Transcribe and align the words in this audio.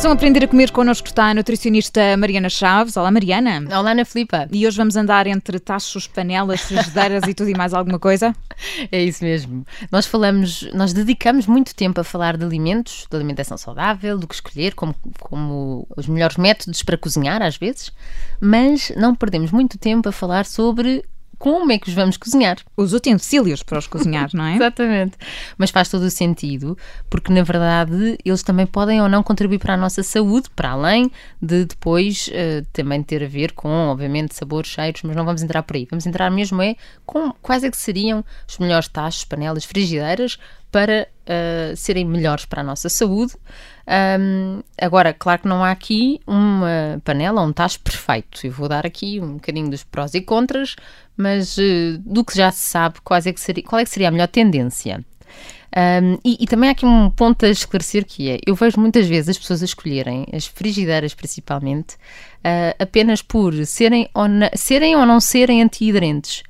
Mais 0.00 0.08
um 0.08 0.14
Aprender 0.14 0.42
a 0.42 0.48
Comer 0.48 0.70
connosco 0.70 1.08
está 1.08 1.26
a 1.26 1.34
nutricionista 1.34 2.16
Mariana 2.16 2.48
Chaves. 2.48 2.96
Olá, 2.96 3.10
Mariana. 3.10 3.62
Olá, 3.68 3.90
Ana 3.90 4.06
Filipa. 4.06 4.48
E 4.50 4.66
hoje 4.66 4.74
vamos 4.74 4.96
andar 4.96 5.26
entre 5.26 5.60
tachos, 5.60 6.06
panelas, 6.06 6.62
frigideiras 6.62 7.24
e 7.28 7.34
tudo 7.34 7.50
e 7.50 7.54
mais 7.54 7.74
alguma 7.74 7.98
coisa? 7.98 8.34
É 8.90 9.02
isso 9.02 9.24
mesmo. 9.24 9.66
Nós 9.90 10.06
falamos, 10.06 10.68
nós 10.74 10.92
dedicamos 10.92 11.46
muito 11.46 11.74
tempo 11.74 12.00
a 12.00 12.04
falar 12.04 12.36
de 12.36 12.44
alimentos, 12.44 13.06
de 13.10 13.16
alimentação 13.16 13.58
saudável, 13.58 14.18
do 14.18 14.26
que 14.26 14.34
escolher, 14.34 14.74
como, 14.74 14.94
como 15.18 15.86
os 15.96 16.06
melhores 16.06 16.36
métodos 16.36 16.82
para 16.82 16.96
cozinhar, 16.96 17.42
às 17.42 17.56
vezes, 17.56 17.90
mas 18.40 18.92
não 18.96 19.14
perdemos 19.14 19.50
muito 19.50 19.78
tempo 19.78 20.08
a 20.08 20.12
falar 20.12 20.46
sobre 20.46 21.04
como 21.40 21.72
é 21.72 21.78
que 21.78 21.88
os 21.88 21.94
vamos 21.94 22.18
cozinhar. 22.18 22.58
Os 22.76 22.92
utensílios 22.92 23.62
para 23.62 23.78
os 23.78 23.86
cozinhar, 23.86 24.28
não 24.36 24.44
é? 24.44 24.56
Exatamente. 24.56 25.16
Mas 25.56 25.70
faz 25.70 25.88
todo 25.88 26.02
o 26.02 26.10
sentido, 26.10 26.76
porque 27.08 27.32
na 27.32 27.42
verdade 27.42 28.18
eles 28.22 28.42
também 28.42 28.66
podem 28.66 29.00
ou 29.00 29.08
não 29.08 29.22
contribuir 29.22 29.58
para 29.58 29.72
a 29.72 29.76
nossa 29.78 30.02
saúde, 30.02 30.50
para 30.54 30.72
além 30.72 31.10
de 31.40 31.64
depois 31.64 32.28
uh, 32.28 32.66
também 32.74 33.02
ter 33.02 33.24
a 33.24 33.26
ver 33.26 33.52
com, 33.52 33.70
obviamente, 33.88 34.34
sabores, 34.34 34.70
cheiros, 34.70 35.00
mas 35.02 35.16
não 35.16 35.24
vamos 35.24 35.42
entrar 35.42 35.62
por 35.62 35.76
aí. 35.76 35.88
Vamos 35.90 36.04
entrar 36.04 36.30
mesmo 36.30 36.60
é 36.60 36.76
com 37.06 37.32
quais 37.40 37.64
é 37.64 37.70
que 37.70 37.76
seriam 37.78 38.22
os 38.46 38.58
melhores 38.58 38.88
tachos, 38.88 39.24
panelas, 39.24 39.64
frigideiras 39.64 40.38
para 40.70 41.08
uh, 41.30 41.76
serem 41.76 42.04
melhores 42.04 42.44
para 42.44 42.60
a 42.60 42.64
nossa 42.64 42.88
saúde. 42.88 43.34
Um, 44.20 44.62
agora, 44.80 45.12
claro 45.12 45.42
que 45.42 45.48
não 45.48 45.64
há 45.64 45.70
aqui 45.70 46.20
uma 46.26 47.00
panela 47.04 47.42
um 47.42 47.52
tacho 47.52 47.80
perfeito. 47.80 48.46
Eu 48.46 48.52
vou 48.52 48.68
dar 48.68 48.84
aqui 48.84 49.20
um 49.20 49.34
bocadinho 49.34 49.70
dos 49.70 49.84
prós 49.84 50.14
e 50.14 50.20
contras, 50.20 50.76
mas 51.16 51.56
uh, 51.56 51.98
do 51.98 52.24
que 52.24 52.36
já 52.36 52.50
se 52.50 52.66
sabe, 52.66 53.00
quais 53.02 53.26
é 53.26 53.32
que 53.32 53.40
seria, 53.40 53.64
qual 53.64 53.80
é 53.80 53.84
que 53.84 53.90
seria 53.90 54.08
a 54.08 54.12
melhor 54.12 54.28
tendência. 54.28 55.04
Um, 55.70 56.18
e, 56.24 56.36
e, 56.40 56.46
também 56.48 56.68
há 56.68 56.72
aqui 56.72 56.84
um 56.84 57.08
ponto 57.10 57.46
a 57.46 57.48
esclarecer 57.48 58.04
que 58.04 58.28
é, 58.28 58.38
eu 58.44 58.56
vejo 58.56 58.80
muitas 58.80 59.06
vezes 59.06 59.28
as 59.28 59.38
pessoas 59.38 59.62
a 59.62 59.64
escolherem, 59.64 60.26
as 60.32 60.44
frigideiras 60.44 61.14
principalmente, 61.14 61.94
uh, 61.94 62.74
apenas 62.76 63.22
por 63.22 63.54
serem 63.64 64.08
ou, 64.12 64.24
serem 64.56 64.96
ou 64.96 65.06
não 65.06 65.20
serem 65.20 65.62
antiaderentes. 65.62 66.42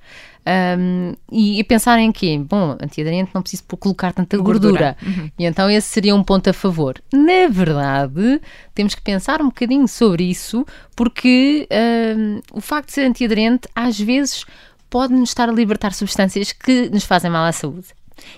Um, 0.46 1.14
e, 1.30 1.60
e 1.60 1.64
pensarem 1.64 2.10
que, 2.10 2.38
bom, 2.38 2.76
antiaderente 2.80 3.30
não 3.34 3.42
preciso 3.42 3.64
colocar 3.78 4.12
tanta 4.12 4.36
gordura. 4.38 4.96
gordura. 4.96 4.96
Uhum. 5.02 5.30
E 5.38 5.44
então 5.44 5.70
esse 5.70 5.88
seria 5.88 6.14
um 6.14 6.24
ponto 6.24 6.48
a 6.48 6.52
favor. 6.52 7.00
Na 7.12 7.48
verdade, 7.48 8.40
temos 8.74 8.94
que 8.94 9.02
pensar 9.02 9.40
um 9.42 9.46
bocadinho 9.46 9.86
sobre 9.86 10.24
isso, 10.24 10.64
porque 10.96 11.68
um, 12.16 12.40
o 12.54 12.60
facto 12.60 12.88
de 12.88 12.94
ser 12.94 13.02
antiaderente 13.02 13.68
às 13.74 13.98
vezes 13.98 14.44
pode 14.88 15.12
nos 15.12 15.30
estar 15.30 15.48
a 15.48 15.52
libertar 15.52 15.92
substâncias 15.92 16.52
que 16.52 16.90
nos 16.90 17.04
fazem 17.04 17.30
mal 17.30 17.44
à 17.44 17.52
saúde. 17.52 17.88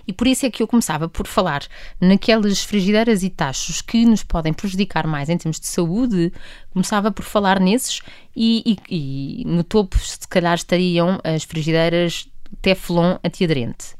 E 0.06 0.12
por 0.12 0.26
isso 0.26 0.46
é 0.46 0.50
que 0.50 0.62
eu 0.62 0.66
começava 0.66 1.08
por 1.08 1.26
falar 1.26 1.66
naquelas 2.00 2.62
frigideiras 2.62 3.22
e 3.22 3.30
tachos 3.30 3.80
que 3.80 4.04
nos 4.04 4.22
podem 4.22 4.52
prejudicar 4.52 5.06
mais 5.06 5.28
em 5.28 5.36
termos 5.36 5.60
de 5.60 5.66
saúde, 5.66 6.32
começava 6.70 7.10
por 7.10 7.24
falar 7.24 7.60
nesses 7.60 8.00
e, 8.34 8.76
e, 8.88 9.42
e 9.42 9.44
no 9.44 9.62
topo 9.64 9.98
se 9.98 10.26
calhar 10.28 10.54
estariam 10.54 11.20
as 11.24 11.44
frigideiras 11.44 12.28
Teflon 12.60 13.18
antiaderente. 13.24 13.94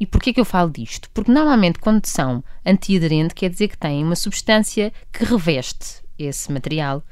E 0.00 0.06
porquê 0.06 0.32
que 0.32 0.40
eu 0.40 0.44
falo 0.44 0.70
disto? 0.70 1.10
Porque 1.10 1.32
normalmente 1.32 1.78
quando 1.78 2.06
são 2.06 2.42
antiaderente 2.64 3.34
quer 3.34 3.50
dizer 3.50 3.68
que 3.68 3.78
têm 3.78 4.04
uma 4.04 4.14
substância 4.16 4.92
que 5.12 5.24
reveste 5.24 6.02
esse 6.18 6.50
material 6.52 7.02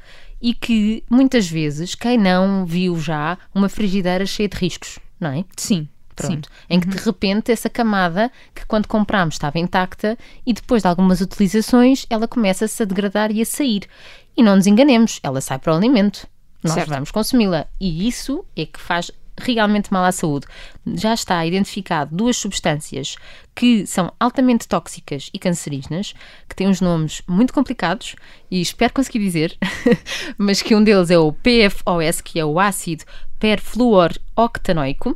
e 0.41 0.53
que 0.53 1.03
muitas 1.09 1.49
vezes 1.49 1.95
quem 1.95 2.17
não 2.17 2.65
viu 2.65 2.99
já 2.99 3.37
uma 3.53 3.69
frigideira 3.69 4.25
cheia 4.25 4.47
de 4.47 4.57
riscos, 4.57 4.99
não 5.19 5.31
é? 5.31 5.45
Sim. 5.55 5.87
Pronto. 6.17 6.49
Sim. 6.49 6.55
Em 6.69 6.79
que 6.79 6.87
de 6.87 6.97
repente 6.97 7.51
essa 7.51 7.69
camada 7.69 8.31
que 8.53 8.65
quando 8.65 8.87
comprámos 8.87 9.35
estava 9.35 9.59
intacta 9.59 10.17
e 10.45 10.51
depois 10.51 10.81
de 10.81 10.87
algumas 10.87 11.21
utilizações 11.21 12.05
ela 12.09 12.27
começa-se 12.27 12.81
a 12.81 12.85
degradar 12.85 13.31
e 13.31 13.41
a 13.41 13.45
sair. 13.45 13.83
E 14.35 14.43
não 14.43 14.55
nos 14.55 14.67
enganemos, 14.67 15.19
ela 15.23 15.39
sai 15.39 15.59
para 15.59 15.73
o 15.73 15.77
alimento. 15.77 16.27
Nós 16.63 16.73
certo. 16.73 16.89
vamos 16.89 17.11
consumi-la. 17.11 17.67
E 17.79 18.07
isso 18.07 18.43
é 18.55 18.65
que 18.65 18.79
faz 18.79 19.11
realmente 19.39 19.93
mal 19.93 20.03
à 20.03 20.11
saúde. 20.11 20.47
Já 20.95 21.13
está 21.13 21.45
identificado 21.45 22.15
duas 22.15 22.37
substâncias 22.37 23.15
que 23.55 23.85
são 23.85 24.11
altamente 24.19 24.67
tóxicas 24.67 25.29
e 25.31 25.39
cancerígenas, 25.39 26.13
que 26.49 26.55
têm 26.55 26.67
uns 26.67 26.81
nomes 26.81 27.21
muito 27.27 27.53
complicados 27.53 28.15
e 28.49 28.59
espero 28.59 28.93
conseguir 28.93 29.19
dizer, 29.19 29.55
mas 30.37 30.61
que 30.61 30.75
um 30.75 30.83
deles 30.83 31.11
é 31.11 31.17
o 31.17 31.31
PFOS, 31.31 32.21
que 32.21 32.39
é 32.39 32.45
o 32.45 32.59
ácido 32.59 33.05
perfluoroctanoico 33.39 35.15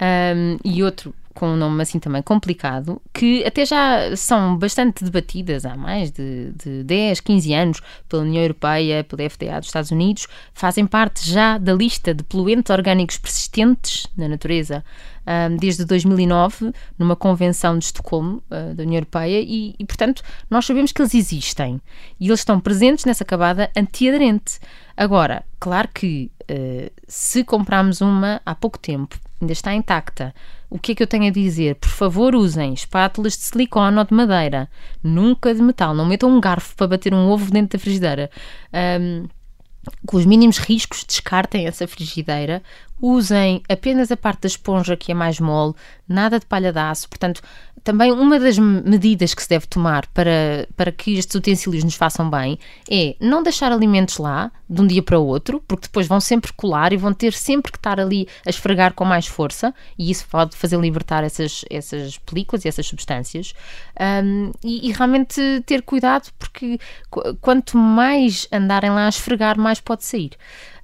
um, 0.00 0.58
e 0.64 0.82
outro 0.82 1.14
com 1.36 1.48
um 1.48 1.56
nome 1.56 1.82
assim 1.82 1.98
também 1.98 2.22
complicado, 2.22 3.00
que 3.12 3.44
até 3.44 3.66
já 3.66 4.16
são 4.16 4.56
bastante 4.56 5.04
debatidas 5.04 5.66
há 5.66 5.76
mais 5.76 6.10
de, 6.10 6.50
de 6.52 6.82
10, 6.82 7.20
15 7.20 7.52
anos 7.52 7.80
pela 8.08 8.22
União 8.22 8.42
Europeia, 8.42 9.04
pela 9.04 9.28
FDA 9.28 9.58
dos 9.58 9.68
Estados 9.68 9.90
Unidos, 9.90 10.26
fazem 10.54 10.86
parte 10.86 11.30
já 11.30 11.58
da 11.58 11.74
lista 11.74 12.14
de 12.14 12.24
poluentes 12.24 12.70
orgânicos 12.70 13.18
persistentes 13.18 14.06
na 14.16 14.28
natureza 14.28 14.82
desde 15.58 15.84
2009, 15.84 16.72
numa 16.96 17.16
convenção 17.16 17.76
de 17.78 17.86
Estocolmo 17.86 18.42
uh, 18.48 18.74
da 18.74 18.84
União 18.84 18.98
Europeia, 18.98 19.40
e, 19.40 19.74
e, 19.76 19.84
portanto 19.84 20.22
nós 20.48 20.64
sabemos 20.64 20.92
que 20.92 21.02
eles 21.02 21.14
existem 21.14 21.80
e 22.20 22.28
eles 22.28 22.40
estão 22.40 22.60
presentes 22.60 23.04
nessa 23.04 23.24
camada 23.24 23.68
antiaderente. 23.76 24.60
Agora, 24.96 25.44
claro 25.58 25.88
que 25.92 26.30
uh, 26.42 26.90
se 27.08 27.42
comprarmos 27.42 28.00
uma 28.00 28.40
há 28.46 28.54
pouco 28.54 28.78
tempo 28.78 29.18
ainda 29.40 29.52
está 29.52 29.74
intacta. 29.74 30.34
O 30.68 30.78
que 30.78 30.92
é 30.92 30.94
que 30.94 31.02
eu 31.02 31.06
tenho 31.06 31.26
a 31.26 31.30
dizer? 31.30 31.76
Por 31.76 31.90
favor, 31.90 32.34
usem 32.34 32.72
espátulas 32.72 33.36
de 33.36 33.44
silicone 33.44 33.98
ou 33.98 34.04
de 34.04 34.14
madeira, 34.14 34.68
nunca 35.02 35.54
de 35.54 35.62
metal. 35.62 35.94
Não 35.94 36.06
metam 36.06 36.30
um 36.30 36.40
garfo 36.40 36.74
para 36.76 36.88
bater 36.88 37.14
um 37.14 37.28
ovo 37.30 37.50
dentro 37.50 37.78
da 37.78 37.82
frigideira. 37.82 38.30
Um, 39.00 39.28
com 40.04 40.16
os 40.16 40.26
mínimos 40.26 40.58
riscos, 40.58 41.04
descartem 41.04 41.66
essa 41.66 41.86
frigideira, 41.86 42.62
usem 43.00 43.62
apenas 43.68 44.10
a 44.10 44.16
parte 44.16 44.42
da 44.42 44.46
esponja 44.46 44.96
que 44.96 45.12
é 45.12 45.14
mais 45.14 45.38
mole, 45.38 45.74
nada 46.08 46.38
de 46.38 46.46
palha 46.46 46.72
de 46.72 46.78
aço. 46.78 47.08
Portanto, 47.08 47.42
também 47.86 48.10
uma 48.10 48.40
das 48.40 48.58
medidas 48.58 49.32
que 49.32 49.42
se 49.42 49.48
deve 49.48 49.66
tomar 49.66 50.06
para, 50.08 50.66
para 50.76 50.90
que 50.90 51.18
estes 51.18 51.34
utensílios 51.36 51.84
nos 51.84 51.94
façam 51.94 52.28
bem 52.28 52.58
é 52.90 53.14
não 53.20 53.44
deixar 53.44 53.70
alimentos 53.70 54.18
lá 54.18 54.50
de 54.68 54.82
um 54.82 54.86
dia 54.86 55.02
para 55.02 55.18
o 55.18 55.24
outro, 55.24 55.62
porque 55.68 55.86
depois 55.86 56.08
vão 56.08 56.18
sempre 56.18 56.52
colar 56.52 56.92
e 56.92 56.96
vão 56.96 57.12
ter 57.12 57.32
sempre 57.32 57.70
que 57.70 57.78
estar 57.78 58.00
ali 58.00 58.26
a 58.44 58.50
esfregar 58.50 58.92
com 58.92 59.04
mais 59.04 59.28
força, 59.28 59.72
e 59.96 60.10
isso 60.10 60.26
pode 60.28 60.56
fazer 60.56 60.76
libertar 60.80 61.22
essas, 61.22 61.64
essas 61.70 62.18
películas 62.18 62.64
e 62.64 62.68
essas 62.68 62.86
substâncias. 62.86 63.54
Um, 64.24 64.50
e, 64.64 64.88
e, 64.88 64.92
realmente 64.92 65.40
ter 65.64 65.82
cuidado, 65.82 66.30
porque 66.36 66.80
quanto 67.40 67.78
mais 67.78 68.48
andarem 68.50 68.90
lá 68.90 69.06
a 69.06 69.08
esfregar, 69.08 69.56
mais 69.56 69.80
pode 69.80 70.04
sair. 70.04 70.32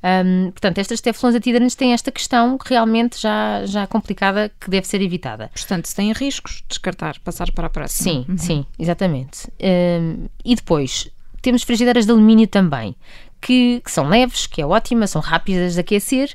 Um, 0.02 0.50
portanto, 0.50 0.78
estas 0.78 1.00
teflons 1.00 1.34
antiaderentes 1.34 1.76
têm 1.76 1.92
esta 1.92 2.10
questão 2.10 2.58
realmente 2.64 3.20
já, 3.20 3.64
já 3.64 3.86
complicada 3.86 4.50
que 4.60 4.68
deve 4.68 4.86
ser 4.86 5.00
evitada. 5.00 5.50
Portanto, 5.54 5.86
se 5.86 5.94
têm 5.94 6.12
riscos, 6.12 6.64
descartar, 6.68 7.18
passar 7.20 7.50
para 7.52 7.68
a 7.68 7.70
próxima. 7.70 8.02
Sim, 8.02 8.26
uhum. 8.28 8.38
sim, 8.38 8.66
exatamente. 8.78 9.48
Um, 9.60 10.26
e 10.44 10.56
depois, 10.56 11.08
temos 11.40 11.62
frigideiras 11.62 12.06
de 12.06 12.12
alumínio 12.12 12.46
também, 12.46 12.96
que, 13.42 13.80
que, 13.84 13.90
são 13.90 14.08
leves, 14.08 14.46
que 14.46 14.62
é 14.62 14.66
ótima, 14.66 15.06
são 15.08 15.20
rápidas 15.20 15.74
de 15.74 15.80
aquecer, 15.80 16.32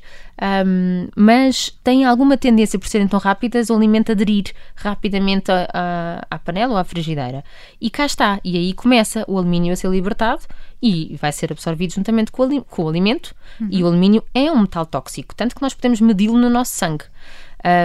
um, 0.66 1.08
mas 1.16 1.70
têm 1.82 2.04
alguma 2.04 2.36
tendência, 2.36 2.78
por 2.78 2.86
serem 2.86 3.08
tão 3.08 3.18
rápidas, 3.18 3.70
o 3.70 3.74
alimento 3.74 4.12
aderir 4.12 4.52
rapidamente 4.76 5.50
à 5.50 6.38
panela 6.38 6.74
ou 6.74 6.78
à 6.78 6.84
frigideira. 6.84 7.42
E 7.80 7.88
cá 7.88 8.04
está, 8.04 8.38
e 8.44 8.58
aí 8.58 8.74
começa 8.74 9.24
o 9.26 9.38
alumínio 9.38 9.72
a 9.72 9.76
ser 9.76 9.88
libertado 9.88 10.42
e 10.82 11.16
vai 11.20 11.32
ser 11.32 11.50
absorvido 11.50 11.94
juntamente 11.94 12.30
com 12.30 12.42
o, 12.42 12.64
com 12.64 12.84
o 12.84 12.88
alimento, 12.88 13.34
uhum. 13.58 13.68
e 13.70 13.82
o 13.82 13.86
alumínio 13.86 14.22
é 14.34 14.52
um 14.52 14.60
metal 14.60 14.84
tóxico, 14.84 15.34
tanto 15.34 15.56
que 15.56 15.62
nós 15.62 15.72
podemos 15.72 16.02
medi-lo 16.02 16.36
no 16.36 16.50
nosso 16.50 16.72
sangue. 16.72 17.06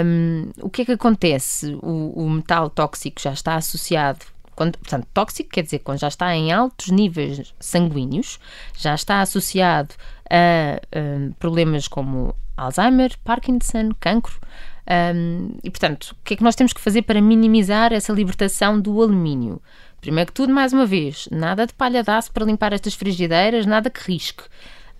Um, 0.05 0.51
o 0.61 0.69
que 0.69 0.83
é 0.83 0.85
que 0.85 0.91
acontece? 0.91 1.75
O, 1.81 2.25
o 2.25 2.29
metal 2.29 2.69
tóxico 2.69 3.19
já 3.19 3.31
está 3.31 3.55
associado 3.55 4.32
quando, 4.55 4.77
portanto, 4.77 5.07
tóxico 5.13 5.49
quer 5.49 5.63
dizer 5.63 5.79
quando 5.79 5.99
já 5.99 6.07
está 6.07 6.35
em 6.35 6.51
altos 6.51 6.89
níveis 6.89 7.53
sanguíneos, 7.59 8.39
já 8.77 8.95
está 8.95 9.21
associado 9.21 9.93
a, 10.29 10.75
a 10.75 11.33
problemas 11.39 11.87
como 11.87 12.35
Alzheimer, 12.55 13.17
Parkinson, 13.23 13.91
cancro. 13.99 14.39
Um, 14.85 15.55
e, 15.63 15.69
portanto, 15.69 16.11
o 16.11 16.15
que 16.23 16.33
é 16.33 16.37
que 16.37 16.43
nós 16.43 16.55
temos 16.55 16.73
que 16.73 16.81
fazer 16.81 17.03
para 17.03 17.21
minimizar 17.21 17.93
essa 17.93 18.11
libertação 18.11 18.79
do 18.79 19.01
alumínio? 19.01 19.61
Primeiro 20.01 20.27
que 20.27 20.33
tudo, 20.33 20.53
mais 20.53 20.73
uma 20.73 20.85
vez, 20.85 21.29
nada 21.31 21.65
de 21.65 21.73
palha 21.73 22.03
de 22.03 22.11
aço 22.11 22.31
para 22.31 22.45
limpar 22.45 22.73
estas 22.73 22.93
frigideiras, 22.93 23.65
nada 23.65 23.89
que 23.89 24.01
risque. 24.11 24.43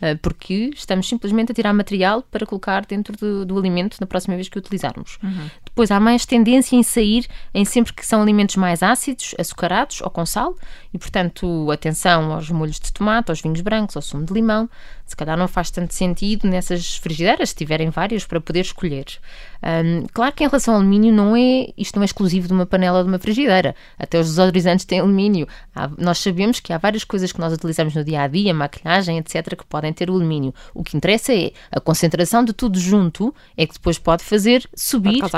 Uh, 0.04 0.18
porque 0.22 0.72
estamos 0.76 1.08
simplesmente 1.08 1.52
a 1.52 1.56
tirar 1.56 1.74
material 1.74 2.22
para 2.24 2.46
colocar 2.46 2.86
dentro 2.86 3.16
do, 3.18 3.46
do 3.46 3.58
alimento 3.58 3.98
na 4.02 4.06
próxima 4.08 4.36
vez 4.36 4.50
que 4.50 4.58
o 4.58 4.60
utilizarmos. 4.60 5.18
Uhum. 5.24 5.50
Depois 5.64 5.90
há 5.90 6.00
mais 6.00 6.26
tendência 6.26 6.76
em 6.76 6.84
sair 6.84 7.26
em 7.54 7.64
sempre 7.64 7.94
que 7.94 8.06
são 8.06 8.22
alimentos 8.22 8.56
mais 8.58 8.84
ácidos, 8.84 9.34
açucarados 9.40 10.02
ou 10.02 10.10
com 10.10 10.26
sal, 10.26 10.56
e 10.94 10.98
portanto, 10.98 11.72
atenção 11.72 12.32
aos 12.34 12.50
molhos 12.50 12.80
de 12.80 12.92
tomate, 12.92 13.32
aos 13.32 13.42
vinhos 13.42 13.62
brancos, 13.62 13.96
ao 13.96 14.02
sumo 14.02 14.26
de 14.26 14.34
limão. 14.34 14.70
Se 15.06 15.16
calhar 15.16 15.38
não 15.38 15.48
faz 15.48 15.70
tanto 15.70 15.94
sentido 15.94 16.48
nessas 16.48 16.98
frigideiras, 16.98 17.50
se 17.50 17.56
tiverem 17.56 17.90
várias, 17.90 18.26
para 18.26 18.40
poder 18.40 18.62
escolher. 18.62 19.06
Um, 19.64 20.06
claro 20.14 20.34
que 20.34 20.44
em 20.44 20.48
relação 20.48 20.76
ao 20.76 20.80
alumínio, 20.80 21.14
não 21.14 21.36
é, 21.36 21.70
isto 21.78 21.96
não 21.96 22.04
é 22.04 22.06
exclusivo 22.06 22.48
de 22.48 22.54
uma 22.54 22.66
panela 22.66 23.00
ou 23.00 23.04
de 23.04 23.10
uma 23.10 23.20
frigideira. 23.20 23.76
Até 23.98 24.20
os 24.20 24.28
desodorizantes 24.28 24.86
têm 24.86 25.00
alumínio. 25.00 25.48
Há, 25.76 25.90
nós 25.98 26.20
sabemos 26.20 26.60
que 26.60 26.72
há 26.74 26.78
várias 26.78 27.04
coisas 27.04 27.32
que 27.32 27.40
nós 27.40 27.54
utilizamos 27.54 27.96
no 27.96 28.04
dia 28.04 28.22
a 28.22 28.28
dia, 28.28 28.54
maquilhagem, 28.54 29.18
etc., 29.18 29.56
que 29.56 29.66
podem 29.66 29.93
ter 29.94 30.10
o 30.10 30.14
alumínio. 30.14 30.54
O 30.74 30.84
que 30.84 30.98
interessa 30.98 31.34
é 31.34 31.52
a 31.72 31.80
concentração 31.80 32.44
de 32.44 32.54
tudo 32.54 32.80
junto, 32.80 33.34
é 33.56 33.66
que 33.66 33.74
depois 33.74 33.98
pode 33.98 34.24
fazer 34.24 34.68
subir 34.76 35.20
pode 35.20 35.32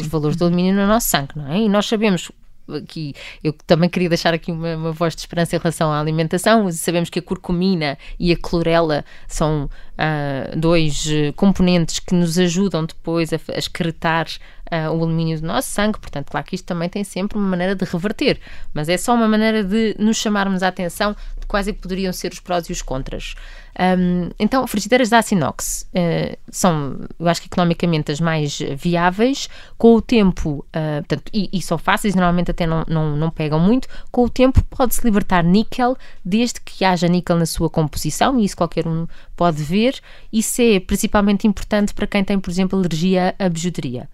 os 0.00 0.06
valores 0.06 0.36
do 0.36 0.44
alumínio 0.44 0.74
no 0.74 0.86
nosso 0.86 1.08
sangue, 1.08 1.32
não 1.36 1.52
é? 1.52 1.58
E 1.58 1.68
nós 1.68 1.86
sabemos 1.86 2.30
aqui, 2.68 3.14
eu 3.42 3.52
também 3.66 3.88
queria 3.88 4.08
deixar 4.08 4.32
aqui 4.32 4.52
uma, 4.52 4.76
uma, 4.76 4.92
voz 4.92 5.14
de 5.14 5.20
esperança 5.20 5.56
em 5.56 5.58
relação 5.58 5.90
à 5.90 6.00
alimentação. 6.00 6.70
Sabemos 6.70 7.10
que 7.10 7.18
a 7.18 7.22
curcumina 7.22 7.98
e 8.18 8.32
a 8.32 8.36
clorela 8.36 9.04
são 9.26 9.68
uh, 10.02 10.58
dois 10.58 11.06
uh, 11.06 11.32
componentes 11.34 12.00
que 12.00 12.14
nos 12.14 12.38
ajudam 12.38 12.84
depois 12.84 13.32
a, 13.32 13.36
a 13.36 13.58
excretar 13.58 14.26
uh, 14.72 14.90
o 14.90 15.02
alumínio 15.02 15.40
do 15.40 15.46
nosso 15.46 15.68
sangue, 15.68 15.98
portanto, 16.00 16.30
claro 16.30 16.46
que 16.46 16.56
isto 16.56 16.64
também 16.64 16.88
tem 16.88 17.04
sempre 17.04 17.38
uma 17.38 17.46
maneira 17.46 17.76
de 17.76 17.84
reverter, 17.84 18.40
mas 18.74 18.88
é 18.88 18.96
só 18.96 19.14
uma 19.14 19.28
maneira 19.28 19.62
de 19.62 19.94
nos 19.98 20.16
chamarmos 20.16 20.62
a 20.62 20.68
atenção 20.68 21.14
de 21.38 21.46
quais 21.46 21.68
é 21.68 21.72
que 21.72 21.80
poderiam 21.80 22.12
ser 22.12 22.32
os 22.32 22.40
prós 22.40 22.66
e 22.66 22.72
os 22.72 22.82
contras. 22.82 23.34
Um, 23.78 24.30
então, 24.38 24.66
frigideiras 24.66 25.08
de 25.08 25.14
aço 25.14 25.34
inox 25.34 25.88
uh, 25.94 26.36
são, 26.50 27.00
eu 27.18 27.26
acho 27.26 27.40
que 27.40 27.46
economicamente 27.46 28.12
as 28.12 28.20
mais 28.20 28.58
viáveis, 28.76 29.48
com 29.78 29.94
o 29.94 30.02
tempo, 30.02 30.64
uh, 30.68 31.02
portanto, 31.06 31.30
e, 31.32 31.48
e, 31.52 31.62
são 31.62 31.78
fáceis, 31.78 32.14
normalmente 32.14 32.50
até 32.50 32.66
não, 32.66 32.84
não, 32.86 33.16
não 33.16 33.30
pegam 33.30 33.58
muito, 33.58 33.88
com 34.10 34.24
o 34.24 34.28
tempo 34.28 34.62
pode-se 34.64 35.02
libertar 35.02 35.42
níquel, 35.42 35.96
desde 36.22 36.60
que 36.60 36.84
haja 36.84 37.08
níquel 37.08 37.36
na 37.36 37.46
sua 37.46 37.70
composição, 37.70 38.38
e 38.38 38.44
isso 38.44 38.56
qualquer 38.56 38.86
um 38.86 39.06
pode 39.34 39.62
ver, 39.62 39.91
isso 40.32 40.62
é 40.62 40.80
principalmente 40.80 41.46
importante 41.46 41.92
para 41.92 42.06
quem 42.06 42.22
tem, 42.22 42.38
por 42.38 42.50
exemplo, 42.50 42.78
alergia 42.78 43.34
à 43.38 43.48
bijuteria. 43.48 44.08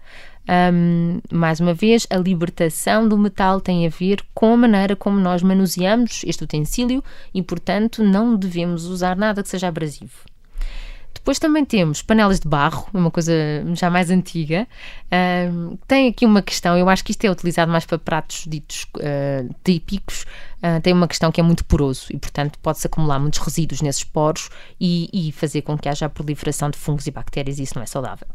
Um, 0.49 1.19
mais 1.31 1.59
uma 1.59 1.75
vez, 1.75 2.07
a 2.09 2.17
libertação 2.17 3.07
do 3.07 3.17
metal 3.17 3.61
tem 3.61 3.85
a 3.85 3.89
ver 3.89 4.23
com 4.33 4.53
a 4.53 4.57
maneira 4.57 4.95
como 4.95 5.19
nós 5.19 5.43
manuseamos 5.43 6.23
este 6.25 6.43
utensílio 6.43 7.03
e, 7.33 7.43
portanto, 7.43 8.03
não 8.03 8.35
devemos 8.35 8.85
usar 8.85 9.15
nada 9.15 9.43
que 9.43 9.49
seja 9.49 9.67
abrasivo. 9.67 10.25
Depois 11.19 11.37
também 11.37 11.63
temos 11.65 12.01
panelas 12.01 12.39
de 12.39 12.47
barro, 12.47 12.87
uma 12.93 13.11
coisa 13.11 13.33
já 13.75 13.89
mais 13.89 14.09
antiga. 14.09 14.67
Um, 15.51 15.77
tem 15.87 16.07
aqui 16.07 16.25
uma 16.25 16.41
questão, 16.41 16.77
eu 16.77 16.89
acho 16.89 17.03
que 17.03 17.11
isto 17.11 17.23
é 17.25 17.29
utilizado 17.29 17.71
mais 17.71 17.85
para 17.85 17.99
pratos 17.99 18.45
ditos 18.47 18.87
uh, 18.95 19.53
típicos. 19.63 20.23
Uh, 20.57 20.81
tem 20.81 20.93
uma 20.93 21.07
questão 21.07 21.31
que 21.31 21.39
é 21.39 21.43
muito 21.43 21.63
poroso 21.65 22.07
e, 22.09 22.17
portanto, 22.17 22.57
pode-se 22.59 22.87
acumular 22.87 23.19
muitos 23.19 23.39
resíduos 23.39 23.81
nesses 23.81 24.03
poros 24.03 24.49
e, 24.79 25.09
e 25.13 25.31
fazer 25.31 25.61
com 25.61 25.77
que 25.77 25.87
haja 25.87 26.05
a 26.05 26.09
proliferação 26.09 26.69
de 26.69 26.77
fungos 26.77 27.05
e 27.05 27.11
bactérias, 27.11 27.59
e 27.59 27.63
isso 27.63 27.75
não 27.75 27.83
é 27.83 27.85
saudável. 27.85 28.27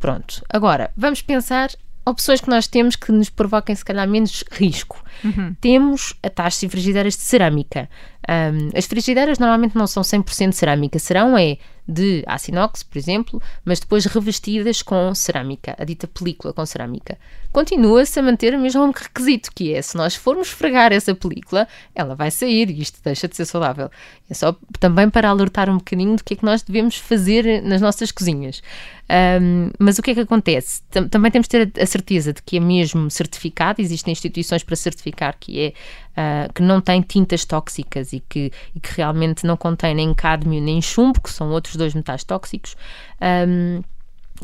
Pronto. 0.00 0.42
Agora, 0.48 0.90
vamos 0.96 1.22
pensar 1.22 1.70
opções 2.04 2.40
que 2.40 2.48
nós 2.48 2.66
temos 2.66 2.96
que 2.96 3.12
nos 3.12 3.30
provoquem, 3.30 3.74
se 3.74 3.84
calhar, 3.84 4.08
menos 4.08 4.44
risco. 4.50 5.02
Uhum. 5.24 5.54
Temos 5.60 6.14
a 6.22 6.30
taxa 6.30 6.60
de 6.60 6.68
frigideiras 6.68 7.14
de 7.14 7.22
cerâmica. 7.22 7.88
Um, 8.28 8.70
as 8.76 8.86
frigideiras 8.86 9.38
normalmente 9.38 9.76
não 9.76 9.86
são 9.86 10.02
100% 10.02 10.52
cerâmica, 10.52 10.98
serão 10.98 11.36
é 11.36 11.58
de 11.86 12.22
aço 12.26 12.50
inox, 12.50 12.82
por 12.82 12.96
exemplo, 12.96 13.42
mas 13.64 13.80
depois 13.80 14.04
revestidas 14.04 14.82
com 14.82 15.12
cerâmica, 15.14 15.74
a 15.78 15.84
dita 15.84 16.06
película 16.06 16.52
com 16.52 16.64
cerâmica. 16.64 17.18
Continua-se 17.50 18.18
a 18.18 18.22
manter 18.22 18.54
o 18.54 18.58
mesmo 18.58 18.90
requisito, 18.90 19.50
que 19.52 19.74
é 19.74 19.82
se 19.82 19.96
nós 19.96 20.14
formos 20.14 20.48
fregar 20.48 20.92
essa 20.92 21.14
película, 21.14 21.66
ela 21.94 22.14
vai 22.14 22.30
sair 22.30 22.70
e 22.70 22.80
isto 22.80 23.00
deixa 23.04 23.28
de 23.28 23.36
ser 23.36 23.44
saudável. 23.44 23.90
É 24.30 24.34
só 24.34 24.56
também 24.78 25.10
para 25.10 25.28
alertar 25.28 25.68
um 25.68 25.76
bocadinho 25.76 26.16
do 26.16 26.24
que 26.24 26.34
é 26.34 26.36
que 26.36 26.44
nós 26.44 26.62
devemos 26.62 26.96
fazer 26.96 27.62
nas 27.62 27.80
nossas 27.80 28.10
cozinhas. 28.10 28.62
Um, 29.10 29.70
mas 29.78 29.98
o 29.98 30.02
que 30.02 30.12
é 30.12 30.14
que 30.14 30.20
acontece? 30.20 30.82
Também 31.10 31.30
temos 31.30 31.46
de 31.46 31.66
ter 31.66 31.82
a 31.82 31.84
certeza 31.84 32.32
de 32.32 32.40
que 32.40 32.56
é 32.56 32.60
mesmo 32.60 33.10
certificado, 33.10 33.82
existem 33.82 34.12
instituições 34.12 34.62
para 34.62 34.76
certificar 34.76 35.36
que 35.38 35.60
é 35.60 35.72
uh, 36.12 36.52
que 36.54 36.62
não 36.62 36.80
tem 36.80 37.02
tintas 37.02 37.44
tóxicas 37.44 38.11
e 38.12 38.20
que, 38.20 38.52
e 38.74 38.80
que 38.80 38.96
realmente 38.96 39.46
não 39.46 39.56
contém 39.56 39.94
nem 39.94 40.12
cádmio 40.14 40.60
nem 40.60 40.80
chumbo, 40.80 41.20
que 41.20 41.30
são 41.30 41.50
outros 41.50 41.76
dois 41.76 41.94
metais 41.94 42.24
tóxicos. 42.24 42.76
Um, 43.20 43.82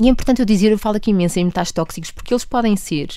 e 0.01 0.07
é 0.07 0.11
importante 0.11 0.41
eu 0.41 0.47
dizer, 0.47 0.71
eu 0.71 0.79
falo 0.79 0.97
aqui 0.97 1.11
imenso 1.11 1.39
em 1.39 1.45
metais 1.47 1.73
tóxicos, 1.73 2.11
porque 2.11 2.33
eles 2.33 2.45
podem 2.45 2.77
ser, 2.77 3.09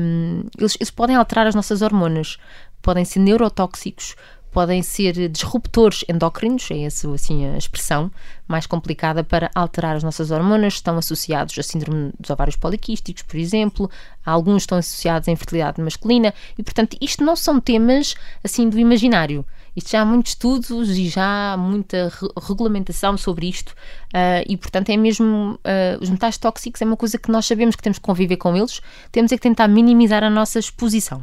um, 0.00 0.44
eles, 0.58 0.76
eles 0.76 0.90
podem 0.90 1.16
alterar 1.16 1.46
as 1.46 1.54
nossas 1.54 1.82
hormonas, 1.82 2.38
podem 2.80 3.04
ser 3.04 3.18
neurotóxicos, 3.18 4.16
podem 4.50 4.82
ser 4.82 5.28
disruptores 5.28 6.04
endócrinos, 6.08 6.70
é 6.70 6.82
essa 6.82 7.12
assim 7.12 7.46
a 7.46 7.56
expressão 7.56 8.10
mais 8.46 8.66
complicada 8.66 9.22
para 9.22 9.50
alterar 9.54 9.96
as 9.96 10.02
nossas 10.02 10.30
hormonas, 10.30 10.74
estão 10.74 10.96
associados 10.96 11.58
a 11.58 11.62
síndrome 11.62 12.12
dos 12.18 12.30
ovários 12.30 12.56
poliquísticos, 12.56 13.22
por 13.22 13.36
exemplo, 13.36 13.90
alguns 14.24 14.62
estão 14.62 14.78
associados 14.78 15.28
à 15.28 15.32
infertilidade 15.32 15.80
masculina 15.82 16.32
e, 16.56 16.62
portanto, 16.62 16.96
isto 17.00 17.22
não 17.22 17.36
são 17.36 17.60
temas 17.60 18.14
assim 18.42 18.68
do 18.68 18.78
imaginário. 18.78 19.44
Isto 19.76 19.90
já 19.90 20.00
há 20.00 20.04
muitos 20.04 20.32
estudos 20.32 20.90
e 20.90 21.08
já 21.08 21.52
há 21.52 21.56
muita 21.56 22.08
re 22.08 22.28
regulamentação 22.48 23.16
sobre 23.16 23.48
isto 23.48 23.70
uh, 24.14 24.42
e, 24.48 24.56
portanto, 24.56 24.88
é 24.88 24.96
mesmo 24.96 25.54
uh, 25.56 26.02
os 26.02 26.10
metais 26.10 26.36
tóxicos 26.36 26.82
é 26.82 26.84
uma 26.84 26.96
coisa 26.96 27.16
que 27.16 27.30
nós 27.30 27.46
sabemos 27.46 27.76
que 27.76 27.82
temos 27.82 27.98
que 27.98 28.04
conviver 28.04 28.38
com 28.38 28.56
eles, 28.56 28.80
temos 29.12 29.30
é 29.30 29.36
que 29.36 29.42
tentar 29.42 29.68
minimizar 29.68 30.24
a 30.24 30.30
nossa 30.30 30.58
exposição. 30.58 31.20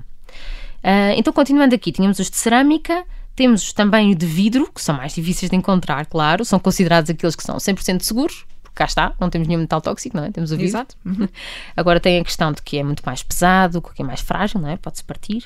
Uh, 0.85 1.17
então, 1.17 1.33
continuando 1.33 1.73
aqui, 1.73 1.91
tínhamos 1.91 2.19
os 2.19 2.29
de 2.29 2.37
cerâmica, 2.37 3.03
temos 3.35 3.73
também 3.73 4.11
o 4.11 4.15
de 4.15 4.25
vidro, 4.25 4.71
que 4.73 4.81
são 4.81 4.95
mais 4.95 5.13
difíceis 5.13 5.49
de 5.49 5.55
encontrar, 5.55 6.05
claro, 6.05 6.45
são 6.45 6.59
considerados 6.59 7.09
aqueles 7.09 7.35
que 7.35 7.43
são 7.43 7.57
100% 7.57 8.01
seguros, 8.01 8.45
porque 8.63 8.75
cá 8.75 8.85
está, 8.85 9.13
não 9.19 9.29
temos 9.29 9.47
nenhum 9.47 9.61
metal 9.61 9.81
tóxico, 9.81 10.15
não 10.15 10.23
é? 10.23 10.31
Temos 10.31 10.51
o 10.51 10.55
vidro. 10.55 10.69
Exato. 10.69 10.95
Uhum. 11.05 11.27
Agora 11.75 11.99
tem 11.99 12.19
a 12.19 12.23
questão 12.23 12.51
de 12.51 12.61
que 12.61 12.77
é 12.77 12.83
muito 12.83 13.03
mais 13.05 13.21
pesado, 13.21 13.81
que 13.81 14.01
é 14.01 14.05
mais 14.05 14.21
frágil, 14.21 14.59
não 14.61 14.69
é? 14.69 14.77
Pode-se 14.77 15.03
partir. 15.03 15.45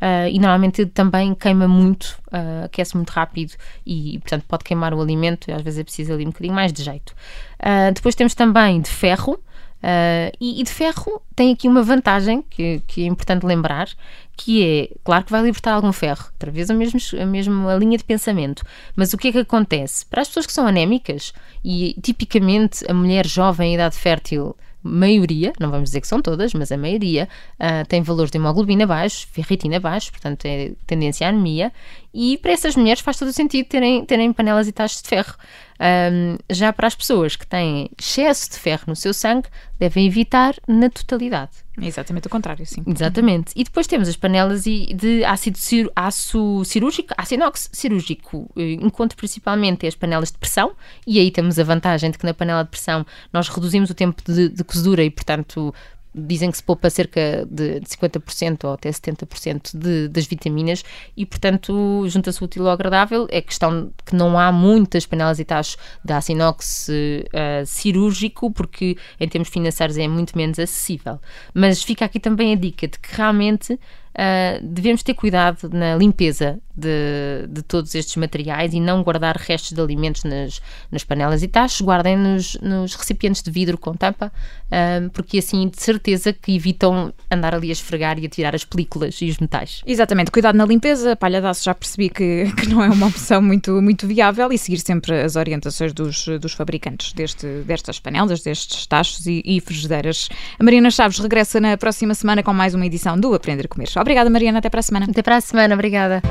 Uh, 0.00 0.28
e 0.30 0.38
normalmente 0.38 0.86
também 0.86 1.34
queima 1.34 1.66
muito, 1.66 2.16
uh, 2.28 2.64
aquece 2.66 2.96
muito 2.96 3.10
rápido 3.10 3.54
e, 3.84 4.18
portanto, 4.20 4.44
pode 4.46 4.62
queimar 4.62 4.94
o 4.94 5.00
alimento 5.00 5.50
e 5.50 5.52
às 5.52 5.60
vezes 5.60 5.80
é 5.80 5.84
preciso 5.84 6.12
ali 6.12 6.24
um 6.24 6.30
bocadinho 6.30 6.54
mais 6.54 6.72
de 6.72 6.82
jeito. 6.84 7.14
Uh, 7.58 7.92
depois 7.92 8.14
temos 8.14 8.34
também 8.34 8.80
de 8.80 8.90
ferro, 8.90 9.40
Uh, 9.78 10.34
e, 10.40 10.60
e, 10.60 10.64
de 10.64 10.72
ferro 10.72 11.22
tem 11.36 11.52
aqui 11.52 11.68
uma 11.68 11.84
vantagem 11.84 12.42
que, 12.50 12.82
que, 12.86 13.04
é 13.04 13.06
importante 13.06 13.46
lembrar, 13.46 13.88
que 14.36 14.64
é, 14.64 14.96
claro 15.04 15.24
que 15.24 15.30
vai 15.30 15.40
libertar 15.40 15.72
algum 15.72 15.92
ferro, 15.92 16.26
outra 16.32 16.50
vez 16.50 16.68
a 16.68 16.74
mesma, 16.74 16.98
a 17.20 17.24
mesma 17.24 17.74
linha 17.76 17.96
de 17.96 18.02
pensamento, 18.02 18.64
mas 18.96 19.12
o 19.12 19.16
que 19.16 19.28
é 19.28 19.32
que 19.32 19.38
acontece? 19.38 20.04
Para 20.06 20.22
as 20.22 20.28
pessoas 20.28 20.46
que 20.46 20.52
são 20.52 20.66
anémicas, 20.66 21.32
e 21.64 21.94
tipicamente 22.02 22.84
a 22.90 22.94
mulher 22.94 23.24
jovem 23.24 23.70
em 23.70 23.74
idade 23.74 23.96
fértil 23.96 24.56
maioria, 24.82 25.52
não 25.58 25.70
vamos 25.70 25.90
dizer 25.90 26.00
que 26.00 26.06
são 26.06 26.22
todas, 26.22 26.54
mas 26.54 26.70
a 26.70 26.76
maioria 26.76 27.28
uh, 27.58 27.86
tem 27.86 28.02
valores 28.02 28.30
de 28.30 28.38
hemoglobina 28.38 28.86
baixos, 28.86 29.22
ferritina 29.30 29.80
baixos, 29.80 30.10
portanto 30.10 30.44
é 30.44 30.72
tendência 30.86 31.26
à 31.26 31.30
anemia, 31.30 31.72
e 32.12 32.38
para 32.38 32.52
essas 32.52 32.74
mulheres 32.74 33.00
faz 33.00 33.18
todo 33.18 33.28
o 33.28 33.32
sentido 33.32 33.66
terem, 33.66 34.04
terem 34.04 34.32
panelas 34.32 34.66
e 34.66 34.72
taxas 34.72 35.02
de 35.02 35.08
ferro. 35.08 35.34
Um, 35.80 36.36
já 36.50 36.72
para 36.72 36.88
as 36.88 36.94
pessoas 36.94 37.36
que 37.36 37.46
têm 37.46 37.88
excesso 37.96 38.50
de 38.50 38.58
ferro 38.58 38.84
no 38.88 38.96
seu 38.96 39.14
sangue, 39.14 39.48
devem 39.78 40.06
evitar 40.06 40.54
na 40.66 40.90
totalidade. 40.90 41.52
É 41.80 41.86
exatamente 41.86 42.26
o 42.26 42.30
contrário, 42.30 42.66
sim. 42.66 42.82
Exatamente. 42.84 43.52
E 43.54 43.62
depois 43.62 43.86
temos 43.86 44.08
as 44.08 44.16
panelas 44.16 44.64
de 44.64 45.24
ácido 45.24 45.56
cir 45.56 45.88
aço 45.94 46.64
cirúrgico, 46.64 47.14
ácido 47.16 47.42
inox 47.42 47.70
cirúrgico. 47.72 48.50
Eh, 48.56 48.72
encontro 48.72 49.16
principalmente 49.16 49.86
as 49.86 49.94
panelas 49.94 50.32
de 50.32 50.38
pressão, 50.38 50.72
e 51.06 51.20
aí 51.20 51.30
temos 51.30 51.58
a 51.58 51.62
vantagem 51.62 52.10
de 52.10 52.18
que 52.18 52.26
na 52.26 52.34
panela 52.34 52.64
de 52.64 52.70
pressão 52.70 53.06
nós 53.32 53.48
reduzimos 53.48 53.90
o 53.90 53.94
tempo 53.94 54.20
de, 54.24 54.48
de 54.48 54.64
cozedura 54.64 55.04
e, 55.04 55.10
portanto, 55.10 55.72
dizem 56.14 56.50
que 56.50 56.56
se 56.56 56.62
poupa 56.62 56.90
cerca 56.90 57.46
de, 57.50 57.80
de 57.80 57.86
50% 57.86 58.64
ou 58.64 58.72
até 58.72 58.90
70% 58.90 59.76
de, 59.76 60.08
das 60.08 60.26
vitaminas 60.26 60.84
e, 61.16 61.26
portanto, 61.26 62.04
junta-se 62.08 62.42
útil 62.42 62.66
ao 62.66 62.72
agradável. 62.72 63.26
É 63.30 63.40
questão 63.40 63.92
que 64.04 64.14
não 64.14 64.38
há 64.38 64.50
muitas 64.50 65.06
panelas 65.06 65.38
e 65.38 65.44
tachos 65.44 65.76
de 66.04 66.12
aço 66.12 66.32
inox 66.32 66.88
uh, 66.88 67.66
cirúrgico, 67.66 68.50
porque 68.50 68.96
em 69.20 69.28
termos 69.28 69.48
financeiros 69.48 69.96
é 69.96 70.08
muito 70.08 70.36
menos 70.36 70.58
acessível. 70.58 71.20
Mas 71.54 71.82
fica 71.82 72.04
aqui 72.04 72.18
também 72.18 72.52
a 72.52 72.56
dica 72.56 72.88
de 72.88 72.98
que 72.98 73.14
realmente 73.14 73.78
uh, 74.18 74.66
devemos 74.66 75.02
ter 75.02 75.14
cuidado 75.14 75.70
na 75.72 75.96
limpeza 75.96 76.58
de, 76.76 77.46
de, 77.48 77.62
todos 77.62 77.94
estes 77.94 78.14
materiais 78.16 78.72
e 78.72 78.80
não 78.80 79.02
guardar 79.02 79.36
restos 79.36 79.72
de 79.72 79.80
alimentos 79.80 80.22
nas, 80.22 80.60
nas 80.92 81.02
panelas 81.02 81.42
e 81.42 81.48
tachos, 81.48 81.80
guardem 81.80 82.16
nos, 82.16 82.54
nos 82.60 82.94
recipientes 82.94 83.42
de 83.42 83.50
vidro 83.50 83.76
com 83.76 83.94
tampa, 83.94 84.32
uh, 84.66 85.10
porque 85.10 85.38
assim 85.38 85.68
de 85.68 85.80
certeza 85.80 86.32
que 86.32 86.54
evitam 86.54 87.12
andar 87.30 87.54
ali 87.54 87.70
a 87.70 87.72
esfregar 87.72 88.18
e 88.18 88.26
a 88.26 88.28
tirar 88.28 88.54
as 88.54 88.64
películas 88.64 89.20
e 89.20 89.28
os 89.28 89.38
metais. 89.38 89.82
Exatamente, 89.86 90.30
cuidado 90.30 90.56
na 90.56 90.64
limpeza, 90.64 91.16
palhadaço 91.16 91.64
já 91.64 91.74
percebi 91.74 92.08
que, 92.08 92.52
que 92.58 92.68
não 92.68 92.82
é 92.82 92.88
uma 92.88 93.06
opção 93.06 93.42
muito, 93.42 93.82
muito 93.82 94.06
viável 94.06 94.52
e 94.52 94.58
seguir 94.58 94.78
sempre 94.78 95.20
as 95.20 95.36
orientações 95.36 95.92
dos, 95.92 96.26
dos 96.40 96.52
fabricantes 96.52 97.12
deste, 97.12 97.46
destas 97.62 97.98
panelas, 97.98 98.42
destes 98.42 98.86
tachos 98.86 99.26
e, 99.26 99.42
e 99.44 99.60
frigideiras. 99.60 100.28
A 100.58 100.64
Mariana 100.64 100.90
Chaves 100.90 101.18
regressa 101.18 101.60
na 101.60 101.76
próxima 101.76 102.14
semana 102.14 102.42
com 102.42 102.52
mais 102.52 102.74
uma 102.74 102.86
edição 102.86 103.18
do 103.18 103.34
Aprender 103.34 103.66
a 103.66 103.68
Comer. 103.68 103.88
Obrigada, 104.08 104.30
Mariana. 104.30 104.60
Até 104.60 104.70
para 104.70 104.80
a 104.80 104.82
semana. 104.82 105.06
Até 105.10 105.22
para 105.22 105.36
a 105.36 105.40
semana. 105.42 105.74
Obrigada. 105.74 106.22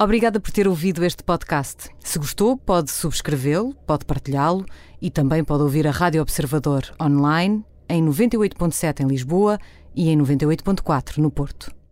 Obrigada 0.00 0.40
por 0.40 0.50
ter 0.50 0.66
ouvido 0.66 1.04
este 1.04 1.22
podcast. 1.22 1.90
Se 2.00 2.18
gostou, 2.18 2.56
pode 2.56 2.90
subscrevê-lo, 2.90 3.74
pode 3.86 4.06
partilhá-lo 4.06 4.64
e 5.00 5.10
também 5.10 5.44
pode 5.44 5.62
ouvir 5.62 5.86
a 5.86 5.90
Rádio 5.90 6.22
Observador 6.22 6.84
online 6.98 7.62
em 7.86 8.02
98.7 8.02 9.00
em 9.00 9.08
Lisboa 9.08 9.58
e 9.94 10.08
em 10.08 10.16
98.4 10.16 11.18
no 11.18 11.30
Porto. 11.30 11.83